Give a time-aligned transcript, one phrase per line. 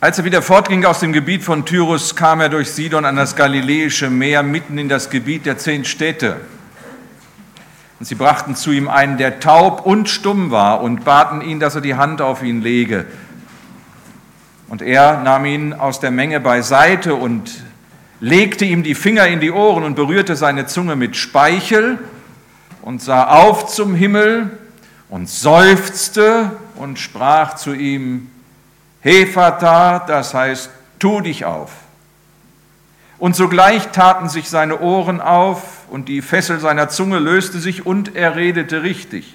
[0.00, 3.34] Als er wieder fortging aus dem Gebiet von Tyrus, kam er durch Sidon an das
[3.34, 6.36] Galiläische Meer, mitten in das Gebiet der zehn Städte.
[7.98, 11.74] Und sie brachten zu ihm einen, der taub und stumm war, und baten ihn, dass
[11.74, 13.06] er die Hand auf ihn lege.
[14.68, 17.50] Und er nahm ihn aus der Menge beiseite und
[18.20, 21.98] legte ihm die Finger in die Ohren und berührte seine Zunge mit Speichel
[22.82, 24.58] und sah auf zum Himmel
[25.08, 28.30] und seufzte und sprach zu ihm,
[29.00, 31.70] Hefata, das heißt, tu dich auf.
[33.18, 38.14] Und sogleich taten sich seine Ohren auf und die Fessel seiner Zunge löste sich und
[38.14, 39.34] er redete richtig.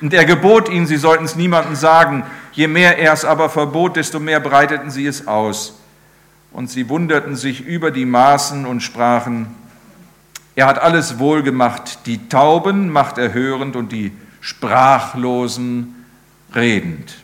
[0.00, 2.24] Und er gebot ihnen, sie sollten es niemandem sagen.
[2.52, 5.78] Je mehr er es aber verbot, desto mehr breiteten sie es aus.
[6.52, 9.54] Und sie wunderten sich über die Maßen und sprachen,
[10.56, 16.04] er hat alles wohl gemacht, die Tauben macht er hörend und die Sprachlosen
[16.54, 17.16] redend.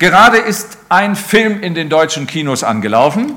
[0.00, 3.34] Gerade ist ein Film in den deutschen Kinos angelaufen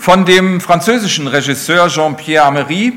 [0.00, 2.92] von dem französischen Regisseur Jean-Pierre Amery,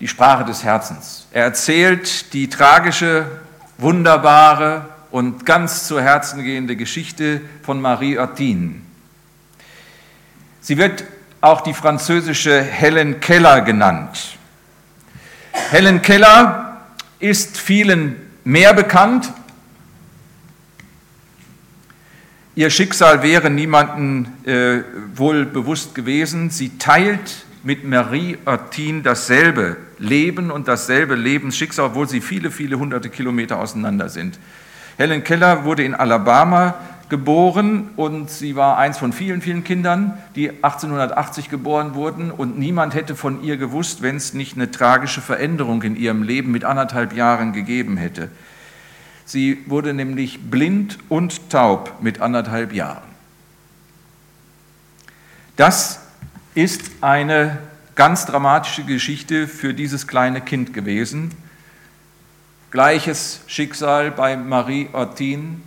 [0.00, 1.26] Die Sprache des Herzens.
[1.30, 3.26] Er erzählt die tragische,
[3.76, 8.86] wunderbare und ganz zu Herzen gehende Geschichte von Marie Ortin.
[10.62, 11.04] Sie wird
[11.42, 14.38] auch die französische Helen Keller genannt.
[15.52, 16.80] Helen Keller
[17.18, 19.30] ist vielen mehr bekannt.
[22.54, 24.80] Ihr Schicksal wäre niemandem äh,
[25.14, 26.48] wohl bewusst gewesen.
[26.48, 33.10] Sie teilt mit Marie Ortin dasselbe Leben und dasselbe Lebensschicksal, obwohl sie viele, viele hunderte
[33.10, 34.38] Kilometer auseinander sind.
[34.96, 36.76] Helen Keller wurde in Alabama
[37.08, 42.94] geboren und sie war eins von vielen, vielen Kindern, die 1880 geboren wurden und niemand
[42.94, 47.14] hätte von ihr gewusst, wenn es nicht eine tragische Veränderung in ihrem Leben mit anderthalb
[47.14, 48.30] Jahren gegeben hätte.
[49.24, 53.08] Sie wurde nämlich blind und taub mit anderthalb Jahren.
[55.56, 56.00] Das
[56.54, 57.58] ist eine
[57.94, 61.32] ganz dramatische Geschichte für dieses kleine Kind gewesen.
[62.70, 65.62] Gleiches Schicksal bei Marie Ortin,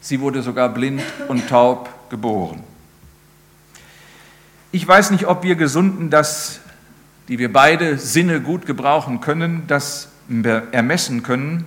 [0.00, 2.64] Sie wurde sogar blind und taub geboren.
[4.72, 6.60] Ich weiß nicht, ob wir Gesunden das,
[7.28, 10.08] die wir beide Sinne gut gebrauchen können, das
[10.72, 11.64] ermessen können,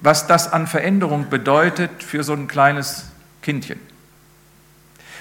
[0.00, 3.06] was das an Veränderung bedeutet für so ein kleines
[3.40, 3.78] Kindchen.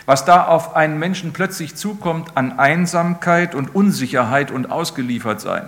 [0.08, 5.68] Was da auf einen Menschen plötzlich zukommt an Einsamkeit und Unsicherheit und Ausgeliefertsein.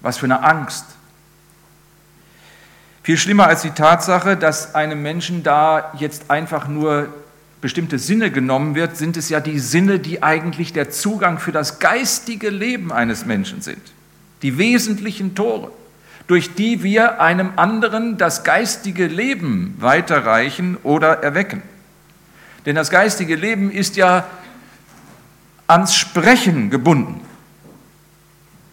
[0.00, 0.86] Was für eine Angst,
[3.02, 7.08] viel schlimmer als die Tatsache, dass einem Menschen da jetzt einfach nur
[7.60, 11.78] bestimmte Sinne genommen wird, sind es ja die Sinne, die eigentlich der Zugang für das
[11.78, 13.80] geistige Leben eines Menschen sind.
[14.42, 15.70] Die wesentlichen Tore,
[16.26, 21.62] durch die wir einem anderen das geistige Leben weiterreichen oder erwecken.
[22.66, 24.26] Denn das geistige Leben ist ja
[25.66, 27.20] ans Sprechen gebunden.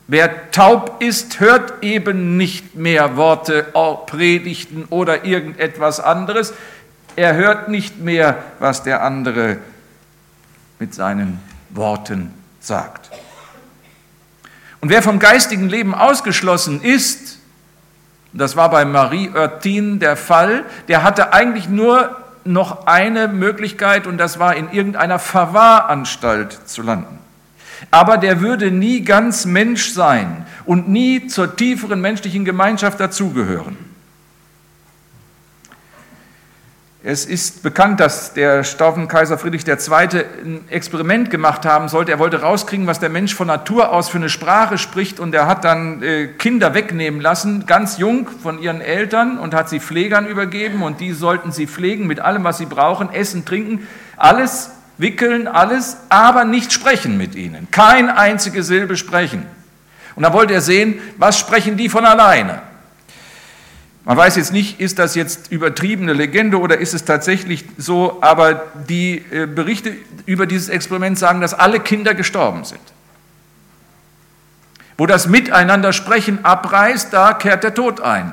[0.09, 3.65] Wer taub ist, hört eben nicht mehr Worte,
[4.05, 6.53] Predigten oder irgendetwas anderes.
[7.17, 9.57] Er hört nicht mehr, was der andere
[10.79, 11.39] mit seinen
[11.71, 13.09] Worten sagt.
[14.79, 17.39] Und wer vom geistigen Leben ausgeschlossen ist,
[18.31, 24.17] das war bei Marie Oertin der Fall, der hatte eigentlich nur noch eine Möglichkeit und
[24.17, 27.26] das war in irgendeiner Verwahranstalt zu landen
[27.91, 33.77] aber der würde nie ganz Mensch sein und nie zur tieferen menschlichen Gemeinschaft dazugehören.
[37.09, 39.77] Es ist bekannt, dass der Stauffenkaiser Friedrich II.
[40.43, 42.11] ein Experiment gemacht haben sollte.
[42.11, 45.47] Er wollte rauskriegen, was der Mensch von Natur aus für eine Sprache spricht und er
[45.47, 50.27] hat dann äh, Kinder wegnehmen lassen, ganz jung von ihren Eltern und hat sie Pflegern
[50.27, 55.47] übergeben und die sollten sie pflegen mit allem, was sie brauchen, essen, trinken, alles wickeln
[55.47, 57.67] alles, aber nicht sprechen mit ihnen.
[57.71, 59.45] Kein einzige Silbe sprechen.
[60.15, 62.61] Und da wollte er sehen, was sprechen die von alleine.
[64.07, 68.63] Man weiß jetzt nicht, ist das jetzt übertriebene Legende oder ist es tatsächlich so, aber
[68.87, 69.93] die äh, Berichte
[70.25, 72.79] über dieses Experiment sagen, dass alle Kinder gestorben sind.
[74.97, 78.31] Wo das Miteinander sprechen abreißt, da kehrt der Tod ein.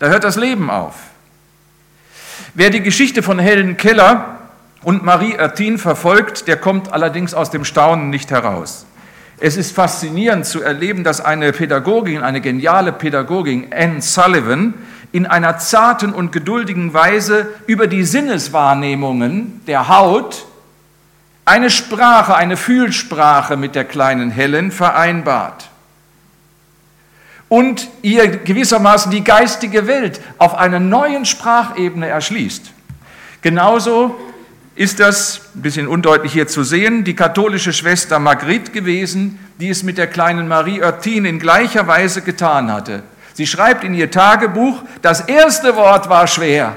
[0.00, 0.94] Da hört das Leben auf.
[2.54, 4.33] Wer die Geschichte von Helen Keller
[4.84, 8.86] und Marie Ertin verfolgt, der kommt allerdings aus dem Staunen nicht heraus.
[9.40, 14.74] Es ist faszinierend zu erleben, dass eine Pädagogin, eine geniale Pädagogin, Anne Sullivan,
[15.10, 20.46] in einer zarten und geduldigen Weise über die Sinneswahrnehmungen der Haut
[21.44, 25.70] eine Sprache, eine Fühlsprache mit der kleinen Helen vereinbart.
[27.48, 32.72] und ihr gewissermaßen die geistige Welt auf einer neuen Sprachebene erschließt.
[33.42, 34.16] Genauso
[34.76, 39.82] ist das, ein bisschen undeutlich hier zu sehen, die katholische Schwester Margrit gewesen, die es
[39.82, 43.02] mit der kleinen Marie Oertin in gleicher Weise getan hatte.
[43.34, 46.76] Sie schreibt in ihr Tagebuch, das erste Wort war schwer,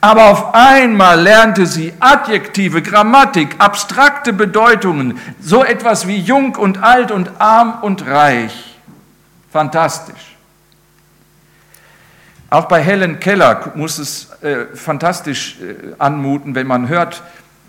[0.00, 7.10] aber auf einmal lernte sie Adjektive, Grammatik, abstrakte Bedeutungen, so etwas wie jung und alt
[7.10, 8.78] und arm und reich.
[9.52, 10.31] Fantastisch.
[12.52, 17.22] Auch bei Helen Keller muss es äh, fantastisch äh, anmuten, wenn man hört,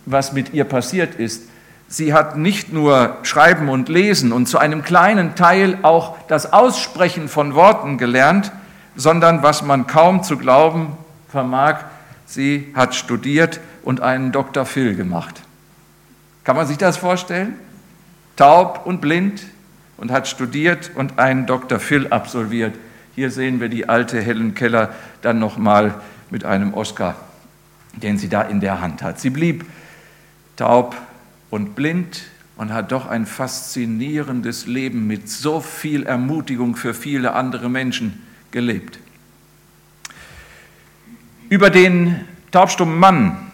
[0.06, 1.44] was mit ihr passiert ist.
[1.88, 7.30] Sie hat nicht nur Schreiben und Lesen und zu einem kleinen Teil auch das Aussprechen
[7.30, 8.52] von Worten gelernt,
[8.98, 10.98] sondern was man kaum zu glauben
[11.30, 11.86] vermag,
[12.26, 14.66] sie hat studiert und einen Dr.
[14.66, 15.44] Phil gemacht.
[16.44, 17.54] Kann man sich das vorstellen?
[18.36, 19.44] Taub und blind
[19.96, 21.80] und hat studiert und einen Dr.
[21.80, 22.76] Phil absolviert.
[23.16, 27.16] Hier sehen wir die alte Helen Keller dann nochmal mit einem Oscar,
[27.94, 29.20] den sie da in der Hand hat.
[29.20, 29.66] Sie blieb
[30.56, 30.96] taub
[31.50, 32.24] und blind
[32.56, 39.00] und hat doch ein faszinierendes Leben mit so viel Ermutigung für viele andere Menschen gelebt.
[41.50, 42.22] Über den
[42.52, 43.52] taubstummen Mann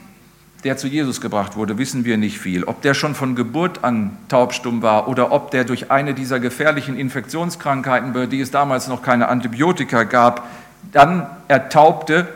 [0.64, 2.66] der zu Jesus gebracht wurde, wissen wir nicht viel.
[2.66, 6.98] Ob der schon von Geburt an taubstumm war oder ob der durch eine dieser gefährlichen
[6.98, 10.48] Infektionskrankheiten, bei die es damals noch keine Antibiotika gab,
[10.92, 12.28] dann ertaubte,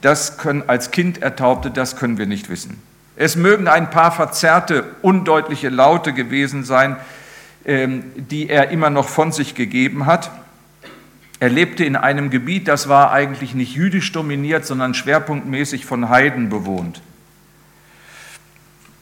[0.00, 2.80] das können als Kind ertaubte, das können wir nicht wissen.
[3.16, 6.96] Es mögen ein paar verzerrte, undeutliche Laute gewesen sein,
[7.64, 10.30] ähm, die er immer noch von sich gegeben hat.
[11.40, 16.48] Er lebte in einem Gebiet, das war eigentlich nicht jüdisch dominiert, sondern schwerpunktmäßig von Heiden
[16.48, 17.02] bewohnt.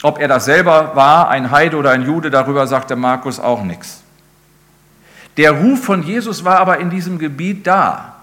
[0.05, 4.03] Ob er das selber war, ein Heide oder ein Jude, darüber sagte Markus auch nichts.
[5.39, 8.17] Der Ruf von Jesus war aber in diesem Gebiet da.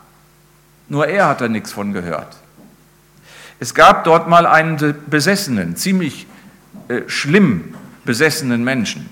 [0.89, 2.37] Nur er hatte nichts von gehört.
[3.59, 6.27] Es gab dort mal einen besessenen, ziemlich
[6.87, 7.73] äh, schlimm
[8.05, 9.09] besessenen Menschen.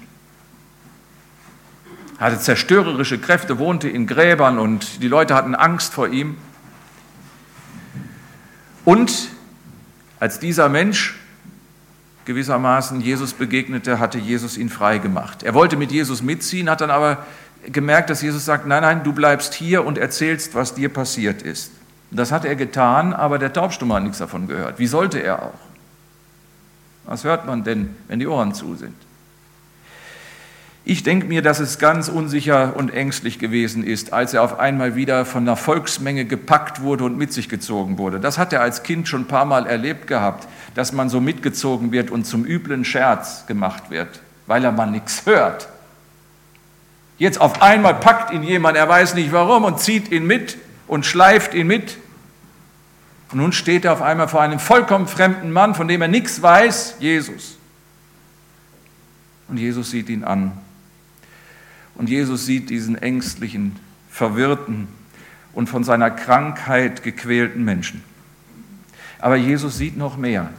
[2.20, 6.38] Er hatte zerstörerische Kräfte, wohnte in Gräbern und die Leute hatten Angst vor ihm.
[8.86, 9.30] Und
[10.20, 11.19] als dieser Mensch
[12.30, 15.42] gewissermaßen Jesus begegnete, hatte Jesus ihn frei gemacht.
[15.42, 17.26] Er wollte mit Jesus mitziehen, hat dann aber
[17.72, 21.72] gemerkt, dass Jesus sagt, nein, nein, du bleibst hier und erzählst, was dir passiert ist.
[22.12, 24.78] Das hat er getan, aber der Taubstumme hat nichts davon gehört.
[24.78, 25.60] Wie sollte er auch?
[27.06, 28.94] Was hört man denn, wenn die Ohren zu sind?
[30.86, 34.96] Ich denke mir, dass es ganz unsicher und ängstlich gewesen ist, als er auf einmal
[34.96, 38.20] wieder von einer Volksmenge gepackt wurde und mit sich gezogen wurde.
[38.20, 40.48] Das hat er als Kind schon ein paar Mal erlebt gehabt,
[40.80, 45.26] dass man so mitgezogen wird und zum üblen Scherz gemacht wird, weil er mal nichts
[45.26, 45.68] hört.
[47.18, 50.56] Jetzt auf einmal packt ihn jemand, er weiß nicht warum, und zieht ihn mit
[50.88, 51.98] und schleift ihn mit.
[53.30, 56.42] Und nun steht er auf einmal vor einem vollkommen fremden Mann, von dem er nichts
[56.42, 57.58] weiß, Jesus.
[59.50, 60.54] Und Jesus sieht ihn an
[61.96, 63.76] und Jesus sieht diesen ängstlichen,
[64.10, 64.88] verwirrten
[65.52, 68.02] und von seiner Krankheit gequälten Menschen.
[69.20, 70.54] Aber Jesus sieht noch mehr.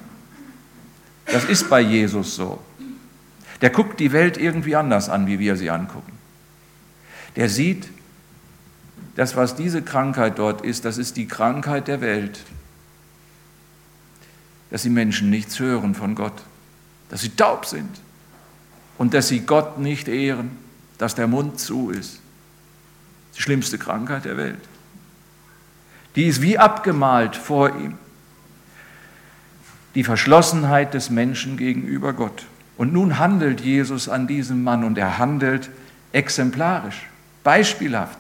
[1.33, 2.61] Das ist bei Jesus so.
[3.61, 6.13] Der guckt die Welt irgendwie anders an, wie wir sie angucken.
[7.37, 7.89] Der sieht,
[9.17, 12.41] das, was diese Krankheit dort ist, das ist die Krankheit der Welt.
[14.71, 16.43] Dass die Menschen nichts hören von Gott,
[17.11, 17.91] dass sie taub sind
[18.99, 20.57] und dass sie Gott nicht ehren
[21.01, 22.21] dass der Mund zu ist.
[23.35, 24.61] Die schlimmste Krankheit der Welt.
[26.15, 27.97] Die ist wie abgemalt vor ihm.
[29.95, 32.47] Die Verschlossenheit des Menschen gegenüber Gott.
[32.77, 35.69] Und nun handelt Jesus an diesem Mann und er handelt
[36.13, 37.09] exemplarisch,
[37.45, 38.19] beispielhaft.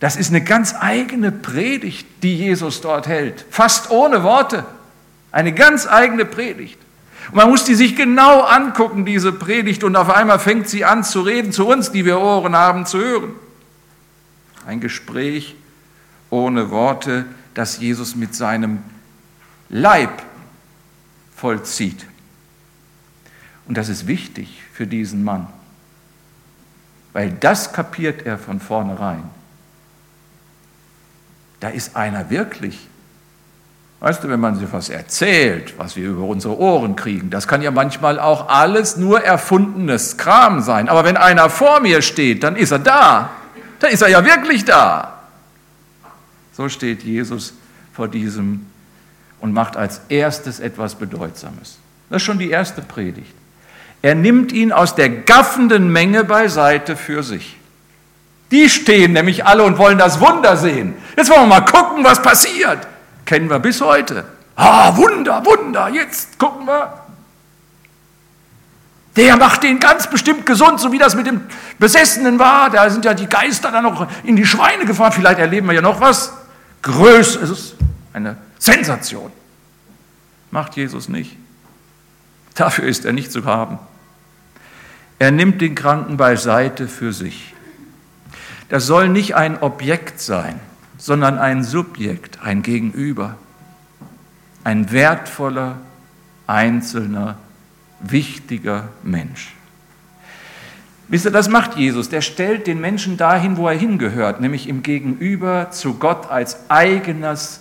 [0.00, 4.64] Das ist eine ganz eigene Predigt, die Jesus dort hält, fast ohne Worte.
[5.30, 6.78] Eine ganz eigene Predigt.
[7.28, 11.04] Und man muss die sich genau angucken, diese Predigt, und auf einmal fängt sie an
[11.04, 13.32] zu reden zu uns, die wir Ohren haben, zu hören.
[14.66, 15.56] Ein Gespräch
[16.30, 18.80] ohne Worte, das Jesus mit seinem
[19.68, 20.10] Leib
[21.34, 22.06] vollzieht.
[23.66, 25.46] Und das ist wichtig für diesen Mann,
[27.12, 29.24] weil das kapiert er von vornherein.
[31.60, 32.88] Da ist einer wirklich
[34.04, 37.62] Weißt du, wenn man sich was erzählt, was wir über unsere Ohren kriegen, das kann
[37.62, 40.90] ja manchmal auch alles nur erfundenes Kram sein.
[40.90, 43.30] Aber wenn einer vor mir steht, dann ist er da.
[43.78, 45.22] Dann ist er ja wirklich da.
[46.52, 47.54] So steht Jesus
[47.94, 48.66] vor diesem
[49.44, 51.76] und macht als erstes etwas Bedeutsames.
[52.08, 53.34] Das ist schon die erste Predigt.
[54.00, 57.58] Er nimmt ihn aus der gaffenden Menge beiseite für sich.
[58.50, 60.94] Die stehen nämlich alle und wollen das Wunder sehen.
[61.14, 62.88] Jetzt wollen wir mal gucken, was passiert.
[63.26, 64.24] Kennen wir bis heute.
[64.56, 67.00] Ah, Wunder, Wunder, jetzt gucken wir.
[69.16, 71.42] Der macht den ganz bestimmt gesund, so wie das mit dem
[71.78, 72.70] Besessenen war.
[72.70, 75.12] Da sind ja die Geister dann noch in die Schweine gefahren.
[75.12, 76.32] Vielleicht erleben wir ja noch was.
[76.80, 77.74] Größer, es ist
[78.14, 79.30] eine Sensation.
[80.50, 81.36] Macht Jesus nicht.
[82.54, 83.78] Dafür ist er nicht zu haben.
[85.18, 87.52] Er nimmt den Kranken beiseite für sich.
[88.70, 90.60] Das soll nicht ein Objekt sein,
[90.96, 93.36] sondern ein Subjekt, ein Gegenüber,
[94.64, 95.76] ein wertvoller,
[96.46, 97.36] einzelner
[98.00, 99.54] wichtiger Mensch.
[101.08, 102.08] Wisst ihr, das macht Jesus.
[102.08, 107.60] Der stellt den Menschen dahin, wo er hingehört, nämlich im Gegenüber zu Gott als eigenes,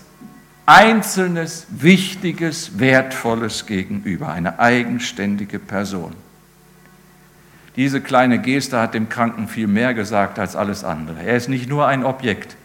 [0.66, 6.14] einzelnes, wichtiges, wertvolles Gegenüber, eine eigenständige Person.
[7.76, 11.24] Diese kleine Geste hat dem Kranken viel mehr gesagt als alles andere.
[11.24, 12.56] Er ist nicht nur ein Objekt.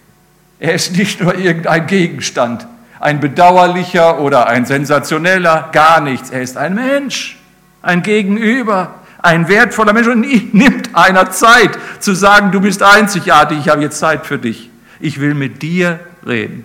[0.61, 2.67] Er ist nicht nur irgendein Gegenstand,
[3.00, 6.31] ein bedauerlicher oder ein sensationeller, gar nichts.
[6.31, 7.38] Er ist ein Mensch
[7.83, 10.21] ein Gegenüber, ein wertvoller Mensch und
[10.55, 14.71] nimmt einer Zeit zu sagen, du bist einzigartig, ich habe jetzt Zeit für dich.
[15.00, 16.64] Ich will mit dir reden.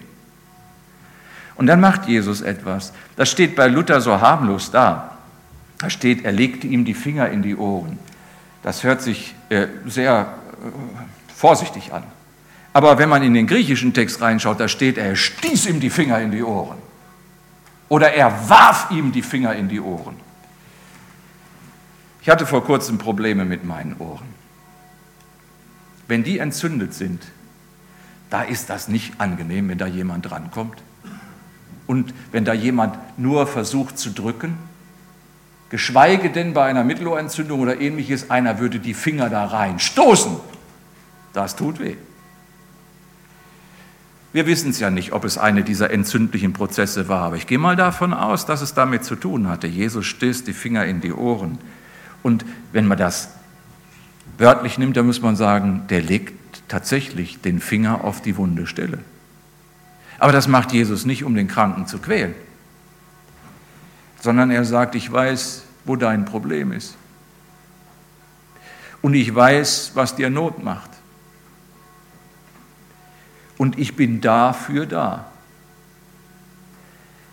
[1.55, 2.93] Und dann macht Jesus etwas.
[3.15, 5.17] Das steht bei Luther so harmlos da.
[5.79, 8.00] Da steht, er legte ihm die Finger in die Ohren.
[8.63, 10.33] Das hört sich äh, sehr
[10.63, 12.03] äh, vorsichtig an.
[12.72, 16.19] Aber wenn man in den griechischen Text reinschaut, da steht, er stieß ihm die Finger
[16.19, 16.77] in die Ohren.
[17.89, 20.15] Oder er warf ihm die Finger in die Ohren.
[22.22, 24.33] Ich hatte vor kurzem Probleme mit meinen Ohren.
[26.07, 27.22] Wenn die entzündet sind,
[28.29, 30.81] da ist das nicht angenehm, wenn da jemand drankommt.
[31.87, 34.57] Und wenn da jemand nur versucht zu drücken,
[35.69, 40.37] geschweige denn bei einer Mittelohrentzündung oder ähnliches, einer würde die Finger da rein stoßen.
[41.33, 41.95] Das tut weh.
[44.33, 47.59] Wir wissen es ja nicht, ob es eine dieser entzündlichen Prozesse war, aber ich gehe
[47.59, 49.67] mal davon aus, dass es damit zu tun hatte.
[49.67, 51.59] Jesus stößt die Finger in die Ohren.
[52.23, 53.29] Und wenn man das
[54.39, 56.33] wörtlich nimmt, dann muss man sagen, der legt
[56.67, 58.99] tatsächlich den Finger auf die wunde Stelle.
[60.23, 62.33] Aber das macht Jesus nicht, um den Kranken zu quälen,
[64.21, 66.95] sondern er sagt, ich weiß, wo dein Problem ist.
[69.01, 70.91] Und ich weiß, was dir Not macht.
[73.57, 75.25] Und ich bin dafür da.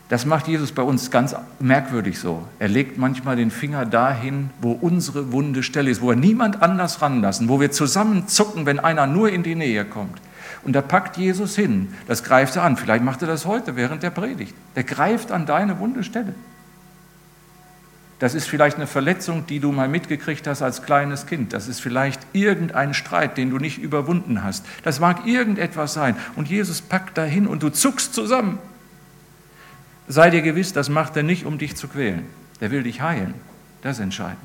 [0.08, 2.44] Das macht Jesus bei uns ganz merkwürdig so.
[2.58, 7.00] Er legt manchmal den Finger dahin, wo unsere wunde Stelle ist, wo wir niemand anders
[7.00, 10.20] ranlassen, wo wir zusammen zucken, wenn einer nur in die Nähe kommt.
[10.62, 12.76] Und da packt Jesus hin, das greift er an.
[12.76, 14.54] Vielleicht macht er das heute während der Predigt.
[14.76, 16.34] Der greift an deine wunde Stelle.
[18.20, 21.54] Das ist vielleicht eine Verletzung, die du mal mitgekriegt hast als kleines Kind.
[21.54, 24.66] Das ist vielleicht irgendein Streit, den du nicht überwunden hast.
[24.82, 26.16] Das mag irgendetwas sein.
[26.36, 28.58] Und Jesus packt dahin und du zuckst zusammen.
[30.06, 32.26] Sei dir gewiss, das macht er nicht, um dich zu quälen.
[32.60, 33.32] Er will dich heilen.
[33.80, 34.38] Das ist entscheidend.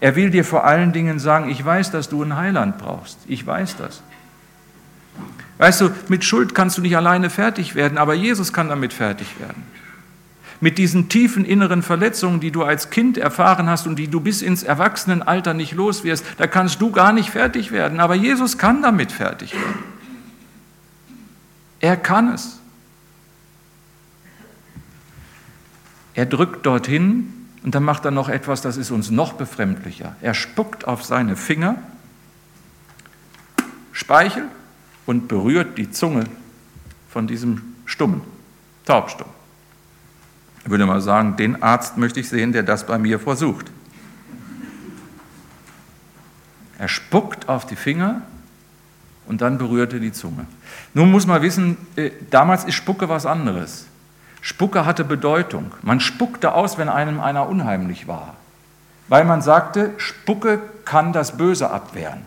[0.00, 3.18] Er will dir vor allen Dingen sagen, ich weiß, dass du einen Heiland brauchst.
[3.28, 4.02] Ich weiß das.
[5.58, 9.38] Weißt du, mit Schuld kannst du nicht alleine fertig werden, aber Jesus kann damit fertig
[9.38, 9.62] werden.
[10.60, 14.42] Mit diesen tiefen inneren Verletzungen, die du als Kind erfahren hast und die du bis
[14.42, 18.82] ins Erwachsenenalter nicht los wirst, da kannst du gar nicht fertig werden, aber Jesus kann
[18.82, 19.94] damit fertig werden.
[21.80, 22.58] Er kann es.
[26.14, 30.16] Er drückt dorthin und dann macht er noch etwas, das ist uns noch befremdlicher.
[30.20, 31.76] Er spuckt auf seine Finger
[33.92, 34.44] Speichel
[35.06, 36.24] und berührt die Zunge
[37.08, 38.22] von diesem Stummen,
[38.84, 39.28] Taubstumm.
[40.64, 43.70] Ich würde mal sagen, den Arzt möchte ich sehen, der das bei mir versucht.
[46.78, 48.22] Er spuckt auf die Finger
[49.26, 50.46] und dann berührt er die Zunge.
[50.94, 53.86] Nun muss man wissen, äh, damals ist Spucke was anderes.
[54.40, 55.72] Spucke hatte Bedeutung.
[55.82, 58.34] Man spuckte aus, wenn einem einer unheimlich war,
[59.08, 62.22] weil man sagte, Spucke kann das Böse abwehren.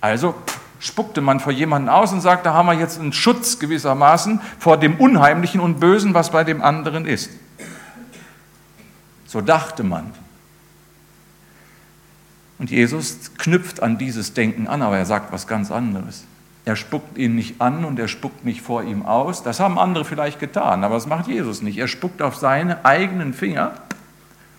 [0.00, 0.34] Also
[0.82, 4.76] spuckte man vor jemanden aus und sagte, da haben wir jetzt einen Schutz gewissermaßen vor
[4.76, 7.30] dem Unheimlichen und Bösen, was bei dem anderen ist.
[9.26, 10.12] So dachte man.
[12.58, 16.24] Und Jesus knüpft an dieses Denken an, aber er sagt was ganz anderes.
[16.64, 19.42] Er spuckt ihn nicht an und er spuckt nicht vor ihm aus.
[19.42, 21.78] Das haben andere vielleicht getan, aber das macht Jesus nicht.
[21.78, 23.72] Er spuckt auf seine eigenen Finger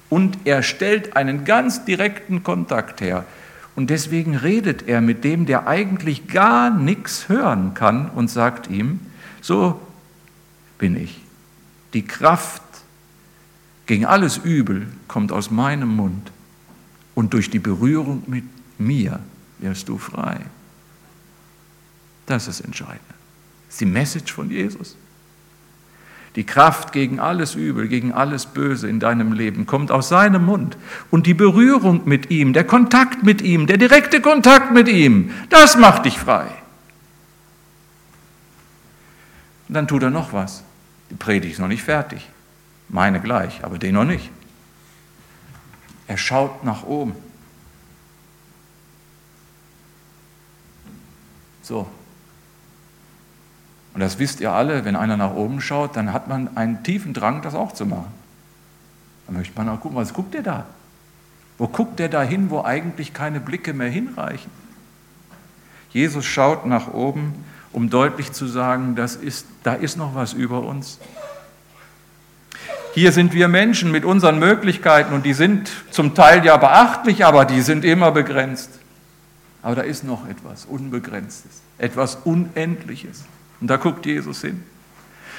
[0.10, 3.26] und er stellt einen ganz direkten Kontakt her.
[3.76, 9.00] Und deswegen redet er mit dem, der eigentlich gar nichts hören kann und sagt ihm,
[9.42, 9.82] so
[10.78, 11.22] bin ich.
[11.94, 12.62] Die Kraft
[13.86, 16.32] gegen alles Übel kommt aus meinem Mund
[17.16, 18.46] und durch die Berührung mit
[18.78, 19.20] mir
[19.60, 20.40] wirst du frei.
[22.26, 23.02] Das ist entscheidend.
[23.68, 24.96] Das ist die Message von Jesus.
[26.36, 30.78] Die Kraft gegen alles Übel, gegen alles Böse in deinem Leben kommt aus seinem Mund.
[31.12, 35.78] Und die Berührung mit ihm, der Kontakt mit ihm, der direkte Kontakt mit ihm, das
[35.78, 36.48] macht dich frei.
[39.68, 40.64] Und dann tut er noch was.
[41.12, 42.28] Die Predigt ist noch nicht fertig.
[42.90, 44.32] Meine gleich, aber den noch nicht.
[46.08, 47.16] Er schaut nach oben.
[51.62, 51.88] So,
[53.94, 57.14] und das wisst ihr alle, wenn einer nach oben schaut, dann hat man einen tiefen
[57.14, 58.12] Drang, das auch zu machen.
[59.28, 60.66] Dann möchte man auch gucken, was guckt der da?
[61.58, 64.52] Wo guckt der da hin, wo eigentlich keine Blicke mehr hinreichen?
[65.92, 70.64] Jesus schaut nach oben, um deutlich zu sagen, das ist, da ist noch was über
[70.64, 71.00] uns.
[72.96, 77.46] Hier sind wir Menschen mit unseren Möglichkeiten und die sind zum Teil ja beachtlich, aber
[77.46, 78.72] die sind immer begrenzt.
[79.62, 83.24] Aber da ist noch etwas Unbegrenztes, etwas Unendliches.
[83.64, 84.62] Und da guckt Jesus hin.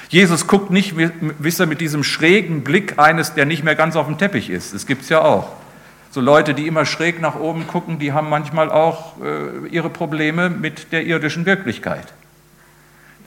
[0.08, 4.06] Jesus guckt nicht, wisst ihr, mit diesem schrägen Blick eines, der nicht mehr ganz auf
[4.06, 4.72] dem Teppich ist.
[4.72, 5.52] Das gibt es ja auch.
[6.10, 10.48] So Leute, die immer schräg nach oben gucken, die haben manchmal auch äh, ihre Probleme
[10.48, 12.14] mit der irdischen Wirklichkeit.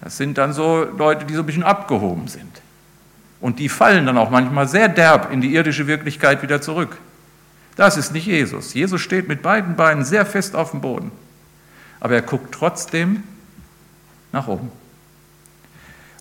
[0.01, 2.63] Das sind dann so Leute, die so ein bisschen abgehoben sind.
[3.39, 6.98] Und die fallen dann auch manchmal sehr derb in die irdische Wirklichkeit wieder zurück.
[7.75, 8.74] Das ist nicht Jesus.
[8.74, 11.12] Jesus steht mit beiden Beinen sehr fest auf dem Boden.
[12.00, 13.22] Aber er guckt trotzdem
[14.32, 14.72] nach oben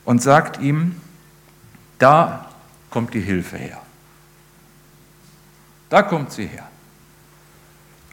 [0.07, 0.97] und sagt ihm,
[1.99, 2.49] da
[2.91, 3.83] kommt die Hilfe her.
[5.91, 6.67] Da kommt sie her.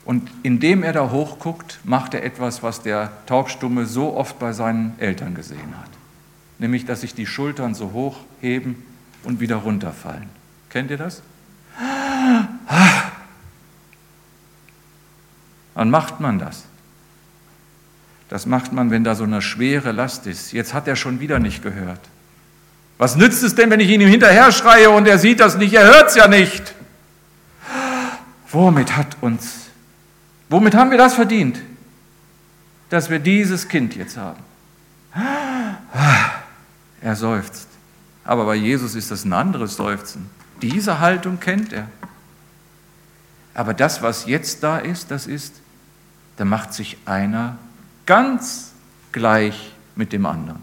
[0.04, 5.00] Und indem er da hochguckt, macht er etwas, was der Taubstumme so oft bei seinen
[5.00, 5.90] Eltern gesehen hat.
[6.60, 8.84] Nämlich, dass sich die Schultern so hoch heben
[9.24, 10.30] und wieder runterfallen.
[10.70, 11.22] Kennt ihr das?
[15.76, 16.66] Wann macht man das?
[18.34, 20.54] Das macht man, wenn da so eine schwere Last ist.
[20.54, 22.00] Jetzt hat er schon wieder nicht gehört.
[22.98, 25.72] Was nützt es denn, wenn ich ihm hinterher schreie und er sieht das nicht?
[25.76, 26.74] Er hört es ja nicht.
[28.50, 29.68] Womit hat uns,
[30.50, 31.60] womit haben wir das verdient,
[32.90, 34.40] dass wir dieses Kind jetzt haben?
[37.02, 37.68] Er seufzt.
[38.26, 40.28] Aber bei Jesus ist das ein anderes Seufzen.
[40.60, 41.88] Diese Haltung kennt er.
[43.54, 45.54] Aber das, was jetzt da ist, das ist,
[46.38, 47.60] da macht sich einer
[48.06, 48.72] ganz
[49.12, 50.62] gleich mit dem anderen.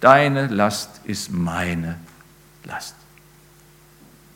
[0.00, 1.98] Deine Last ist meine
[2.64, 2.94] Last.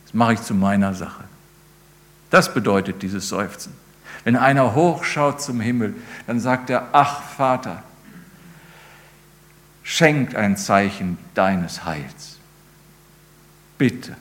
[0.05, 1.25] Das mache ich zu meiner Sache.
[2.31, 3.75] Das bedeutet dieses Seufzen.
[4.25, 5.95] Wenn einer hochschaut zum Himmel,
[6.27, 7.83] dann sagt er, ach Vater,
[9.83, 12.39] schenkt ein Zeichen deines Heils.
[13.77, 14.17] Bitte.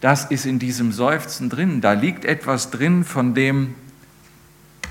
[0.00, 1.80] Das ist in diesem Seufzen drin.
[1.80, 3.74] Da liegt etwas drin, von dem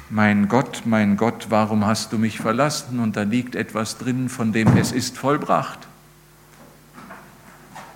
[0.09, 2.99] mein Gott, mein Gott, warum hast du mich verlassen?
[2.99, 5.79] Und da liegt etwas drin, von dem es ist vollbracht.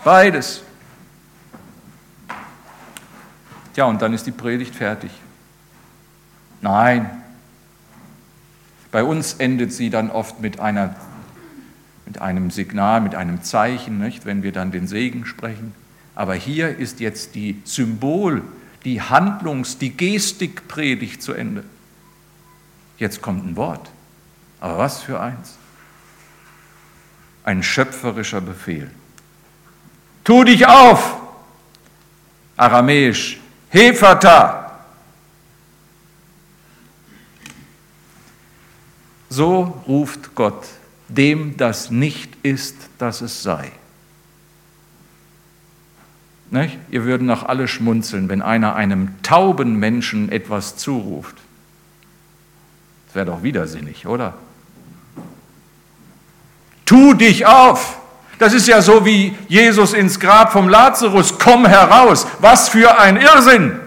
[0.04, 0.64] Beides.
[3.74, 5.12] Tja, und dann ist die Predigt fertig.
[6.62, 7.10] Nein.
[8.92, 10.96] Bei uns endet sie dann oft mit, einer,
[12.06, 15.74] mit einem Signal, mit einem Zeichen, nicht, wenn wir dann den Segen sprechen.
[16.14, 18.44] Aber hier ist jetzt die Symbol,
[18.84, 21.64] die Handlungs-, die Gestikpredigt zu Ende.
[23.02, 23.90] Jetzt kommt ein Wort.
[24.60, 25.58] Aber was für eins?
[27.44, 28.92] Ein schöpferischer Befehl.
[30.24, 31.18] Tu dich auf!
[32.56, 34.84] Aramäisch, Hefata!
[39.30, 40.68] So ruft Gott
[41.08, 43.72] dem das nicht ist, dass es sei.
[46.52, 46.78] Nicht?
[46.92, 51.36] Ihr würden noch alle schmunzeln, wenn einer einem tauben Menschen etwas zuruft.
[53.12, 54.36] Das wäre doch widersinnig, oder?
[56.86, 57.98] Tu dich auf!
[58.40, 62.26] Das ist ja so wie Jesus ins Grab vom Lazarus, komm heraus.
[62.40, 63.78] Was für ein Irrsinn!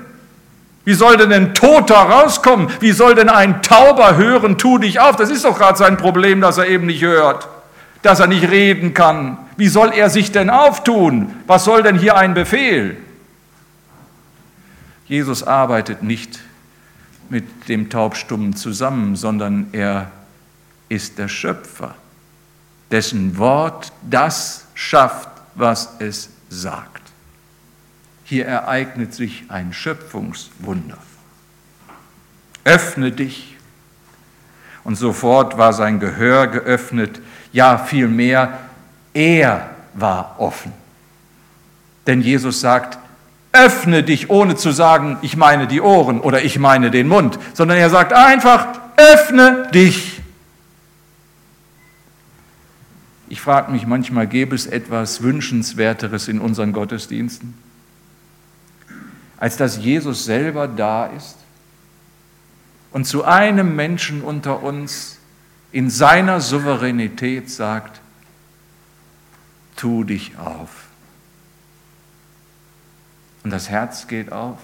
[0.85, 2.69] Wie soll denn ein Toter rauskommen?
[2.81, 5.17] Wie soll denn ein Tauber hören, tu dich auf?
[5.17, 7.49] Das ist doch gerade sein Problem, dass er eben nicht hört,
[8.03, 9.39] dass er nicht reden kann.
[9.57, 11.35] Wie soll er sich denn auftun?
[11.47, 12.99] Was soll denn hier ein Befehl?
[15.07, 16.41] Jesus arbeitet nicht
[17.31, 20.11] mit dem Taubstummen zusammen, sondern er
[20.89, 21.95] ist der Schöpfer,
[22.91, 27.03] dessen Wort das schafft, was es sagt.
[28.25, 30.99] Hier ereignet sich ein Schöpfungswunder.
[32.65, 33.57] Öffne dich.
[34.83, 37.21] Und sofort war sein Gehör geöffnet,
[37.53, 38.59] ja vielmehr,
[39.15, 40.73] er war offen.
[42.07, 42.99] Denn Jesus sagt,
[43.55, 47.79] öffne dich, ohne zu sagen, ich meine die Ohren oder ich meine den Mund, sondern
[47.79, 50.21] er sagt einfach, öffne dich.
[53.29, 57.55] Ich frage mich manchmal, gäbe es etwas Wünschenswerteres in unseren Gottesdiensten,
[59.39, 61.39] als dass Jesus selber da ist
[62.93, 65.19] und zu einem Menschen unter uns
[65.73, 68.01] in seiner Souveränität sagt,
[69.75, 70.71] tu dich auf.
[73.45, 74.59] Und das Herz geht auf.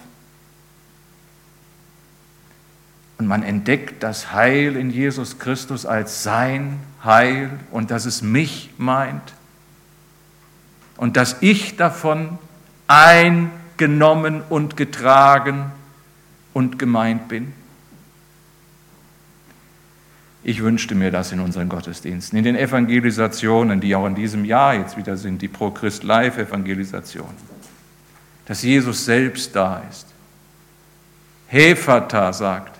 [3.18, 8.70] Und man entdeckt das Heil in Jesus Christus als sein Heil und dass es mich
[8.78, 9.34] meint
[10.96, 12.38] und dass ich davon
[12.86, 15.72] eingenommen und getragen
[16.52, 17.52] und gemeint bin.
[20.42, 24.74] Ich wünschte mir das in unseren Gottesdiensten, in den Evangelisationen, die auch in diesem Jahr
[24.74, 27.34] jetzt wieder sind, die Pro-Christ Live-Evangelisationen,
[28.50, 30.08] dass Jesus selbst da ist.
[31.46, 32.76] Hefata sagt,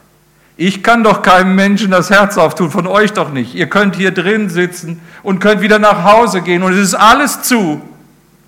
[0.57, 3.55] ich kann doch keinem Menschen das Herz auftun, von euch doch nicht.
[3.55, 7.43] Ihr könnt hier drin sitzen und könnt wieder nach Hause gehen und es ist alles
[7.43, 7.81] zu.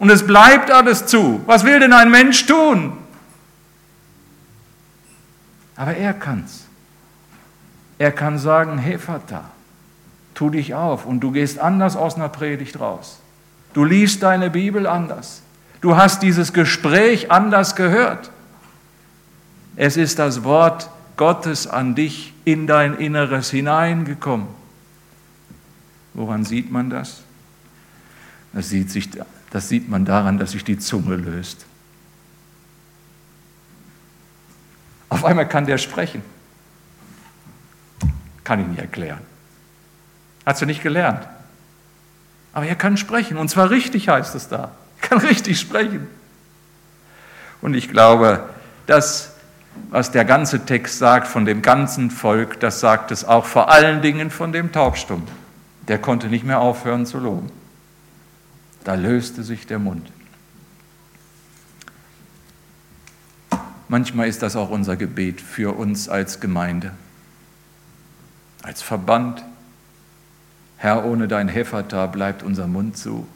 [0.01, 1.41] Und es bleibt alles zu.
[1.47, 2.95] Was will denn ein Mensch tun?
[5.77, 6.65] Aber er kann's.
[7.99, 9.45] Er kann sagen, hey Vater,
[10.35, 13.21] tu dich auf und du gehst anders aus einer Predigt raus.
[13.75, 15.43] Du liest deine Bibel anders.
[15.83, 18.31] Du hast dieses Gespräch anders gehört.
[19.75, 24.47] Es ist das Wort Gottes an dich in dein Inneres hineingekommen.
[26.15, 27.23] Woran sieht man das?
[28.53, 29.11] Das sieht, sich,
[29.51, 31.67] das sieht man daran, dass sich die Zunge löst.
[35.09, 36.23] Auf einmal kann der sprechen.
[38.45, 39.21] Kann ich nicht erklären.
[40.47, 41.27] Hast du nicht gelernt.
[42.53, 43.37] Aber er kann sprechen.
[43.37, 44.71] Und zwar richtig heißt es da.
[45.13, 46.07] Kann richtig sprechen.
[47.61, 48.49] Und ich glaube,
[48.87, 49.35] dass
[49.91, 54.01] was der ganze Text sagt von dem ganzen Volk, das sagt es auch vor allen
[54.01, 55.29] Dingen von dem Taubstummen.
[55.87, 57.51] Der konnte nicht mehr aufhören zu loben.
[58.85, 60.11] Da löste sich der Mund.
[63.89, 66.91] Manchmal ist das auch unser Gebet für uns als Gemeinde,
[68.63, 69.45] als Verband.
[70.79, 73.27] Herr, ohne dein Heffertar bleibt unser Mund zu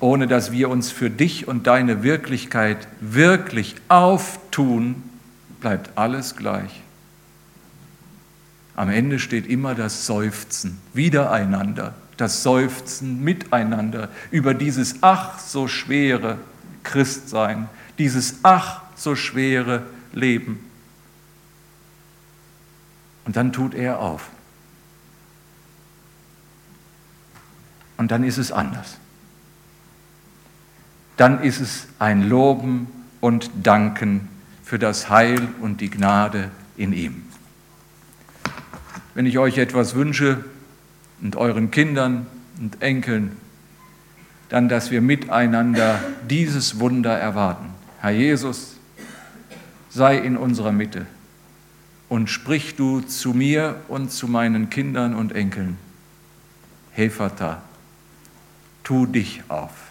[0.00, 5.02] ohne dass wir uns für dich und deine Wirklichkeit wirklich auftun,
[5.60, 6.82] bleibt alles gleich.
[8.76, 16.38] Am Ende steht immer das Seufzen wiedereinander, das Seufzen miteinander über dieses ach so schwere
[16.84, 20.64] Christsein, dieses ach so schwere Leben.
[23.24, 24.30] Und dann tut er auf.
[27.96, 28.96] Und dann ist es anders
[31.18, 32.86] dann ist es ein Loben
[33.20, 34.28] und Danken
[34.62, 37.24] für das Heil und die Gnade in ihm.
[39.14, 40.44] Wenn ich euch etwas wünsche
[41.20, 42.28] und euren Kindern
[42.60, 43.36] und Enkeln,
[44.48, 46.00] dann, dass wir miteinander
[46.30, 47.66] dieses Wunder erwarten.
[48.00, 48.76] Herr Jesus,
[49.90, 51.04] sei in unserer Mitte
[52.08, 55.78] und sprich du zu mir und zu meinen Kindern und Enkeln.
[56.92, 57.60] Hefata,
[58.84, 59.87] tu dich auf.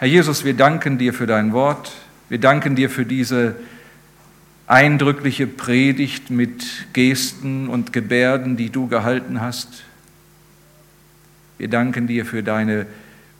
[0.00, 1.92] Herr Jesus, wir danken dir für dein Wort.
[2.30, 3.54] Wir danken dir für diese
[4.66, 9.82] eindrückliche Predigt mit Gesten und Gebärden, die du gehalten hast.
[11.58, 12.86] Wir danken dir für deine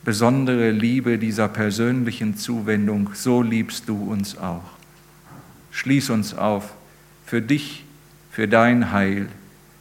[0.04, 3.08] besondere Liebe dieser persönlichen Zuwendung.
[3.14, 4.72] So liebst du uns auch.
[5.70, 6.74] Schließ uns auf
[7.24, 7.86] für dich,
[8.30, 9.28] für dein Heil,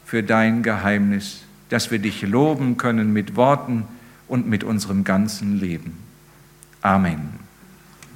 [0.05, 3.83] für dein Geheimnis, dass wir dich loben können mit Worten
[4.29, 6.08] und mit unserem ganzen Leben.
[6.83, 7.48] Amen.